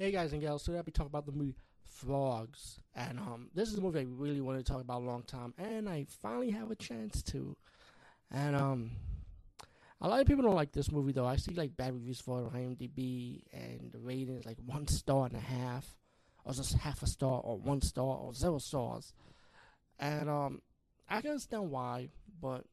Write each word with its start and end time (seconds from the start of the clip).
Hey 0.00 0.12
guys 0.12 0.32
and 0.32 0.40
gals, 0.40 0.62
today 0.62 0.78
I'll 0.78 0.82
be 0.82 0.92
talking 0.92 1.10
about 1.10 1.26
the 1.26 1.32
movie 1.32 1.56
Frogs. 1.84 2.80
And 2.96 3.18
um, 3.18 3.50
this 3.52 3.68
is 3.68 3.76
a 3.76 3.82
movie 3.82 4.00
I 4.00 4.06
really 4.08 4.40
wanted 4.40 4.64
to 4.64 4.72
talk 4.72 4.80
about 4.80 5.02
a 5.02 5.04
long 5.04 5.24
time, 5.24 5.52
and 5.58 5.90
I 5.90 6.06
finally 6.22 6.48
have 6.52 6.70
a 6.70 6.74
chance 6.74 7.20
to. 7.24 7.54
And 8.30 8.56
um, 8.56 8.92
a 10.00 10.08
lot 10.08 10.22
of 10.22 10.26
people 10.26 10.42
don't 10.42 10.54
like 10.54 10.72
this 10.72 10.90
movie 10.90 11.12
though. 11.12 11.26
I 11.26 11.36
see 11.36 11.52
like 11.52 11.76
bad 11.76 11.92
reviews 11.92 12.18
for 12.18 12.40
it 12.40 12.44
on 12.46 12.52
IMDb, 12.52 13.42
and 13.52 13.92
the 13.92 13.98
rating 13.98 14.38
is 14.38 14.46
like 14.46 14.56
one 14.64 14.88
star 14.88 15.26
and 15.26 15.36
a 15.36 15.38
half, 15.38 15.86
or 16.46 16.54
just 16.54 16.78
half 16.78 17.02
a 17.02 17.06
star, 17.06 17.42
or 17.44 17.58
one 17.58 17.82
star, 17.82 18.16
or 18.16 18.32
zero 18.32 18.56
stars. 18.56 19.12
And 19.98 20.30
um, 20.30 20.62
I 21.10 21.20
can 21.20 21.32
understand 21.32 21.70
why, 21.70 22.08
but 22.40 22.64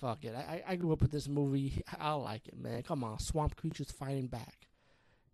fuck 0.00 0.24
it. 0.24 0.34
I 0.34 0.64
I 0.66 0.74
grew 0.74 0.92
up 0.92 1.02
with 1.02 1.12
this 1.12 1.28
movie. 1.28 1.84
I 2.00 2.14
like 2.14 2.48
it, 2.48 2.58
man. 2.58 2.82
Come 2.82 3.04
on, 3.04 3.20
swamp 3.20 3.54
creatures 3.54 3.92
fighting 3.92 4.26
back 4.26 4.67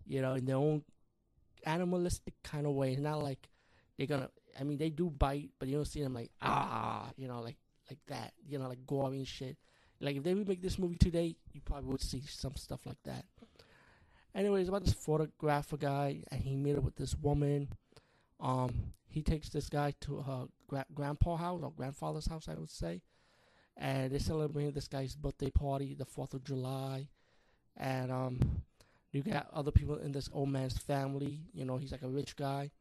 you 0.06 0.22
know, 0.22 0.34
in 0.34 0.44
their 0.44 0.56
own 0.56 0.82
animalistic 1.66 2.34
kind 2.42 2.66
of 2.66 2.72
way. 2.72 2.92
It's 2.92 3.00
not 3.00 3.22
like 3.22 3.48
they're 3.96 4.06
gonna. 4.06 4.30
I 4.58 4.64
mean, 4.64 4.78
they 4.78 4.90
do 4.90 5.10
bite, 5.10 5.50
but 5.58 5.68
you 5.68 5.76
don't 5.76 5.84
see 5.84 6.02
them 6.02 6.14
like 6.14 6.30
ah, 6.40 7.10
you 7.16 7.28
know, 7.28 7.40
like 7.40 7.56
like 7.90 7.98
that, 8.08 8.32
you 8.46 8.58
know, 8.58 8.68
like 8.68 8.86
gory 8.86 9.24
shit. 9.24 9.56
Like 10.00 10.16
if 10.16 10.22
they 10.22 10.34
remake 10.34 10.62
this 10.62 10.78
movie 10.78 10.96
today, 10.96 11.36
you 11.52 11.60
probably 11.64 11.90
would 11.90 12.02
see 12.02 12.22
some 12.26 12.56
stuff 12.56 12.86
like 12.86 13.02
that. 13.04 13.24
Anyways, 14.34 14.68
about 14.68 14.84
this 14.84 14.94
photographer 14.94 15.76
guy, 15.76 16.22
and 16.30 16.40
he 16.40 16.56
met 16.56 16.76
up 16.76 16.84
with 16.84 16.96
this 16.96 17.14
woman. 17.14 17.68
Um, 18.40 18.92
he 19.06 19.22
takes 19.22 19.48
this 19.48 19.68
guy 19.68 19.94
to 20.00 20.16
her 20.22 20.46
gra- 20.66 20.86
grandpa 20.92 21.36
house 21.36 21.60
or 21.62 21.70
grandfather's 21.70 22.26
house, 22.26 22.48
I 22.48 22.54
would 22.54 22.70
say, 22.70 23.00
and 23.76 24.12
they 24.12 24.18
celebrate 24.18 24.74
this 24.74 24.88
guy's 24.88 25.14
birthday 25.14 25.50
party, 25.50 25.94
the 25.94 26.04
Fourth 26.04 26.34
of 26.34 26.42
July, 26.42 27.08
and 27.76 28.10
um, 28.10 28.40
you 29.14 29.22
got 29.22 29.46
other 29.52 29.70
people 29.70 29.96
in 29.98 30.10
this 30.10 30.28
old 30.32 30.48
man's 30.48 30.76
family. 30.76 31.40
You 31.52 31.64
know, 31.64 31.76
he's 31.76 31.92
like 31.92 32.02
a 32.02 32.08
rich 32.08 32.34
guy. 32.34 32.72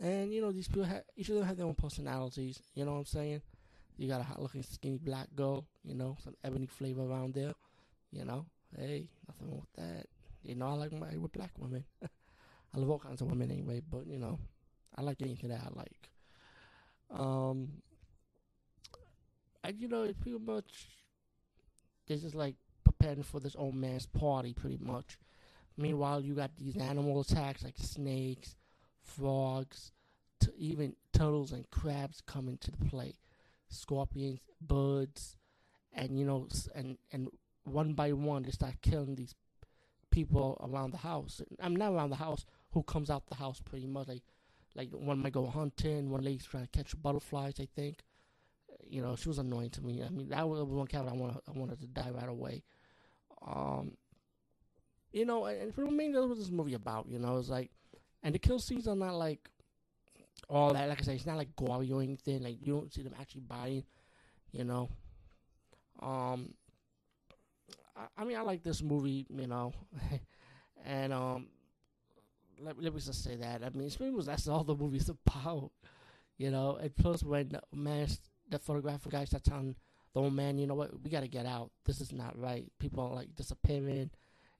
And, 0.00 0.32
you 0.32 0.40
know, 0.40 0.50
these 0.50 0.66
people, 0.66 0.82
have, 0.82 1.02
each 1.16 1.28
of 1.28 1.36
them 1.36 1.44
have 1.44 1.56
their 1.56 1.66
own 1.66 1.74
personalities. 1.74 2.60
You 2.74 2.84
know 2.84 2.92
what 2.92 2.98
I'm 2.98 3.04
saying? 3.04 3.42
You 3.96 4.08
got 4.08 4.20
a 4.20 4.24
hot 4.24 4.42
looking 4.42 4.64
skinny 4.64 4.98
black 4.98 5.28
girl, 5.36 5.66
you 5.84 5.94
know, 5.94 6.16
some 6.24 6.34
ebony 6.42 6.66
flavor 6.66 7.02
around 7.02 7.34
there. 7.34 7.52
You 8.10 8.24
know, 8.24 8.46
hey, 8.76 9.08
nothing 9.28 9.48
wrong 9.48 9.60
with 9.60 9.84
that. 9.84 10.06
You 10.42 10.56
know, 10.56 10.66
I 10.68 10.72
like 10.72 10.92
my 10.92 11.16
with 11.16 11.32
black 11.32 11.52
women. 11.56 11.84
I 12.02 12.78
love 12.78 12.90
all 12.90 12.98
kinds 12.98 13.20
of 13.20 13.28
women 13.28 13.50
anyway, 13.50 13.80
but, 13.88 14.06
you 14.06 14.18
know, 14.18 14.40
I 14.96 15.02
like 15.02 15.22
anything 15.22 15.50
that 15.50 15.60
I 15.60 15.78
like. 15.78 16.10
Um, 17.10 17.68
and, 19.62 19.78
you 19.78 19.86
know, 19.86 20.02
it's 20.02 20.18
pretty 20.18 20.38
much, 20.38 20.88
they're 22.08 22.16
just 22.16 22.34
like 22.34 22.56
preparing 22.84 23.22
for 23.22 23.38
this 23.38 23.54
old 23.56 23.74
man's 23.74 24.06
party, 24.06 24.52
pretty 24.52 24.78
much 24.80 25.18
Meanwhile, 25.80 26.20
you 26.20 26.34
got 26.34 26.56
these 26.58 26.76
animal 26.76 27.20
attacks 27.20 27.64
like 27.64 27.76
snakes, 27.78 28.54
frogs, 29.02 29.92
t- 30.38 30.50
even 30.58 30.94
turtles 31.14 31.52
and 31.52 31.68
crabs 31.70 32.20
come 32.26 32.48
into 32.48 32.70
the 32.70 32.84
play. 32.84 33.14
Scorpions, 33.68 34.40
birds, 34.60 35.36
and 35.94 36.18
you 36.18 36.26
know, 36.26 36.48
and 36.74 36.98
and 37.12 37.28
one 37.64 37.94
by 37.94 38.12
one 38.12 38.42
they 38.42 38.50
start 38.50 38.74
killing 38.82 39.14
these 39.14 39.34
people 40.10 40.58
around 40.68 40.90
the 40.90 40.98
house. 40.98 41.40
I'm 41.60 41.76
not 41.76 41.92
around 41.92 42.10
the 42.10 42.16
house. 42.16 42.44
Who 42.72 42.82
comes 42.82 43.08
out 43.08 43.26
the 43.28 43.36
house 43.36 43.60
pretty 43.60 43.86
much 43.86 44.08
like 44.08 44.22
like 44.74 44.90
one 44.92 45.18
might 45.18 45.32
go 45.32 45.46
hunting. 45.46 46.10
One 46.10 46.22
lady's 46.22 46.44
trying 46.44 46.66
to 46.66 46.70
catch 46.70 47.00
butterflies. 47.00 47.54
I 47.58 47.68
think. 47.74 48.02
You 48.86 49.02
know, 49.02 49.16
she 49.16 49.28
was 49.28 49.38
annoying 49.38 49.70
to 49.70 49.82
me. 49.82 50.02
I 50.02 50.10
mean, 50.10 50.28
that 50.28 50.46
was 50.46 50.62
one 50.64 50.86
cat 50.88 51.06
I 51.08 51.14
wanted 51.14 51.38
I 51.48 51.52
wanted 51.52 51.80
to 51.80 51.86
die 51.86 52.10
right 52.10 52.28
away. 52.28 52.64
Um, 53.46 53.92
you 55.12 55.24
know, 55.24 55.46
and 55.46 55.74
for 55.74 55.86
me, 55.86 56.10
that's 56.12 56.26
what 56.26 56.38
this 56.38 56.50
movie 56.50 56.74
about. 56.74 57.06
You 57.08 57.18
know, 57.18 57.38
it's 57.38 57.48
like, 57.48 57.70
and 58.22 58.34
the 58.34 58.38
kill 58.38 58.58
scenes 58.58 58.86
are 58.86 58.96
not 58.96 59.14
like 59.14 59.48
all 60.48 60.72
that. 60.72 60.88
Like 60.88 61.00
I 61.00 61.04
said, 61.04 61.16
it's 61.16 61.26
not 61.26 61.36
like 61.36 61.54
gory 61.56 61.90
or 61.90 62.02
anything. 62.02 62.42
Like 62.42 62.58
you 62.64 62.74
don't 62.74 62.92
see 62.92 63.02
them 63.02 63.14
actually 63.20 63.42
biting. 63.42 63.84
You 64.52 64.64
know, 64.64 64.88
um, 66.00 66.54
I, 67.96 68.22
I 68.22 68.24
mean, 68.24 68.36
I 68.36 68.42
like 68.42 68.62
this 68.62 68.82
movie. 68.82 69.26
You 69.28 69.46
know, 69.46 69.72
and 70.84 71.12
um, 71.12 71.46
let, 72.60 72.80
let 72.80 72.94
me 72.94 73.00
just 73.00 73.24
say 73.24 73.36
that. 73.36 73.62
I 73.64 73.70
mean, 73.70 73.86
it's 73.86 73.96
pretty 73.96 74.12
much 74.12 74.26
that's 74.26 74.48
all 74.48 74.64
the 74.64 74.76
movie's 74.76 75.08
about. 75.26 75.70
You 76.38 76.50
know, 76.50 76.76
and 76.76 76.94
plus 76.96 77.22
when 77.22 77.50
the 77.50 77.62
man, 77.74 78.08
the 78.48 78.58
photographer 78.58 79.10
guy 79.10 79.24
starts 79.24 79.48
telling 79.48 79.76
the 80.14 80.20
old 80.20 80.32
man, 80.32 80.58
you 80.58 80.66
know 80.66 80.74
what, 80.74 81.02
we 81.02 81.10
got 81.10 81.20
to 81.20 81.28
get 81.28 81.46
out. 81.46 81.70
This 81.84 82.00
is 82.00 82.12
not 82.12 82.38
right. 82.38 82.64
People 82.78 83.04
are 83.04 83.14
like 83.14 83.34
disappearing 83.34 84.10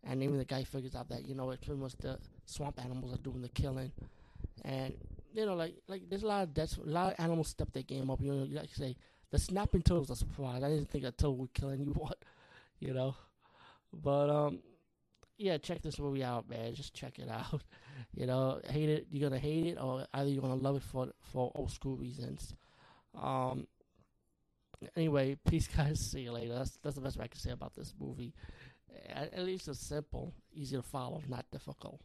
and 0.04 0.22
even 0.22 0.38
the 0.38 0.44
guy 0.44 0.64
figures 0.64 0.94
out 0.94 1.08
that 1.08 1.26
you 1.26 1.34
know 1.34 1.50
it's 1.50 1.64
pretty 1.64 1.80
much 1.80 1.96
the 1.98 2.18
swamp 2.46 2.82
animals 2.82 3.12
are 3.14 3.18
doing 3.18 3.42
the 3.42 3.48
killing, 3.48 3.92
and 4.64 4.94
you 5.32 5.46
know 5.46 5.54
like 5.54 5.74
like 5.88 6.08
there's 6.08 6.22
a 6.22 6.26
lot 6.26 6.42
of 6.42 6.54
deaths, 6.54 6.76
a 6.76 6.88
lot 6.88 7.12
of 7.12 7.24
animals 7.24 7.48
step 7.48 7.72
their 7.72 7.82
game 7.82 8.10
up. 8.10 8.20
You 8.20 8.32
know, 8.32 8.60
like 8.60 8.70
you 8.70 8.84
say 8.84 8.96
the 9.30 9.38
snapping 9.38 9.82
turtles 9.82 10.10
are 10.10 10.16
surprised. 10.16 10.64
I 10.64 10.68
didn't 10.70 10.90
think 10.90 11.04
a 11.04 11.10
turtle 11.12 11.36
would 11.38 11.54
kill 11.54 11.70
anyone, 11.70 12.12
you 12.80 12.92
know, 12.94 13.14
but 13.92 14.30
um. 14.30 14.60
Yeah, 15.42 15.56
check 15.56 15.80
this 15.80 15.98
movie 15.98 16.22
out, 16.22 16.50
man. 16.50 16.74
Just 16.74 16.92
check 16.92 17.18
it 17.18 17.28
out. 17.30 17.62
You 18.14 18.26
know, 18.26 18.60
hate 18.64 18.88
it, 18.88 19.06
you're 19.10 19.28
gonna 19.28 19.40
hate 19.40 19.66
it, 19.66 19.78
or 19.78 20.06
either 20.14 20.28
you're 20.28 20.42
gonna 20.42 20.54
love 20.54 20.76
it 20.76 20.82
for 20.82 21.08
for 21.20 21.52
old 21.54 21.70
school 21.70 21.96
reasons. 21.96 22.54
Um, 23.14 23.66
anyway, 24.96 25.36
peace, 25.48 25.68
guys. 25.68 26.00
See 26.00 26.20
you 26.20 26.32
later. 26.32 26.54
That's 26.54 26.78
that's 26.82 26.96
the 26.96 27.02
best 27.02 27.20
I 27.20 27.26
can 27.28 27.38
say 27.38 27.50
about 27.50 27.74
this 27.74 27.94
movie. 28.00 28.34
At, 29.08 29.44
least 29.44 29.68
it's 29.68 29.80
simple, 29.80 30.32
easy 30.52 30.76
to 30.76 30.82
follow, 30.82 31.22
not 31.28 31.46
difficult. 31.50 32.00